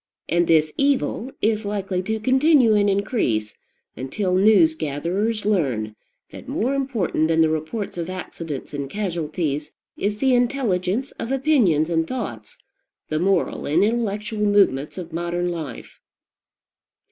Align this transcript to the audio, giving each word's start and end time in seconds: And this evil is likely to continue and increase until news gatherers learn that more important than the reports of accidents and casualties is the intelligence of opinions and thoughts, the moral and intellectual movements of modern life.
And 0.27 0.47
this 0.47 0.73
evil 0.77 1.29
is 1.43 1.63
likely 1.63 2.01
to 2.01 2.19
continue 2.19 2.73
and 2.73 2.89
increase 2.89 3.53
until 3.95 4.33
news 4.33 4.73
gatherers 4.73 5.45
learn 5.45 5.95
that 6.31 6.47
more 6.47 6.73
important 6.73 7.27
than 7.27 7.41
the 7.41 7.51
reports 7.51 7.99
of 7.99 8.09
accidents 8.09 8.73
and 8.73 8.89
casualties 8.89 9.71
is 9.95 10.17
the 10.17 10.33
intelligence 10.33 11.11
of 11.19 11.31
opinions 11.31 11.87
and 11.87 12.07
thoughts, 12.07 12.57
the 13.09 13.19
moral 13.19 13.67
and 13.67 13.83
intellectual 13.83 14.41
movements 14.43 14.97
of 14.97 15.13
modern 15.13 15.51
life. 15.51 15.99